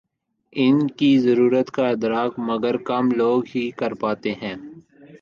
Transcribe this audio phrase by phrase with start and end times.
[0.53, 4.55] ان کی ضرورت کا ادراک مگر کم لوگ ہی کر پاتے ہیں۔